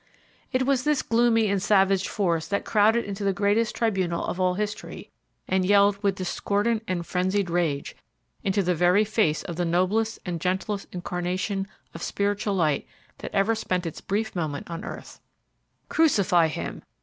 It 0.51 0.65
was 0.65 0.83
this 0.83 1.03
gloomy 1.03 1.45
and 1.47 1.61
savage 1.61 2.07
force 2.09 2.47
that 2.47 2.65
crowded 2.65 3.05
into 3.05 3.23
the 3.23 3.33
greatest 3.35 3.75
tribunal 3.75 4.25
of 4.25 4.39
all 4.39 4.55
history, 4.55 5.11
and 5.47 5.63
yelled 5.63 6.01
with 6.01 6.15
discordant 6.15 6.81
and 6.87 7.05
frenzied 7.05 7.51
rage 7.51 7.95
into 8.43 8.63
the 8.63 8.73
very 8.73 9.03
face 9.05 9.43
of 9.43 9.57
the 9.57 9.63
noblest 9.63 10.17
and 10.25 10.41
gentlest 10.41 10.87
incarnation 10.91 11.67
of 11.93 12.01
spiritual 12.01 12.55
light 12.55 12.87
that 13.19 13.35
ever 13.35 13.53
spent 13.53 13.85
its 13.85 14.01
brief 14.01 14.35
moment 14.35 14.71
on 14.71 14.83
earth: 14.83 15.19
"Crucify 15.87 16.47
Him! 16.47 16.81